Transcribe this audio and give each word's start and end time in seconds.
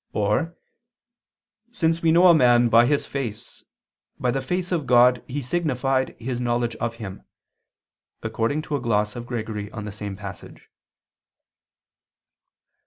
Or, 0.13 0.57
"since 1.71 2.01
we 2.01 2.11
know 2.11 2.25
a 2.25 2.33
man 2.33 2.69
by 2.69 2.87
his 2.87 3.05
face, 3.05 3.63
by 4.19 4.31
the 4.31 4.41
face 4.41 4.71
of 4.71 4.87
God 4.87 5.23
he 5.27 5.43
signified 5.43 6.15
his 6.17 6.41
knowledge 6.41 6.75
of 6.77 6.95
Him," 6.95 7.21
according 8.23 8.63
to 8.63 8.75
a 8.75 8.81
gloss 8.81 9.15
of 9.15 9.27
Gregory 9.27 9.69
on 9.71 9.85
the 9.85 9.91
same 9.91 10.15
passage. 10.15 10.69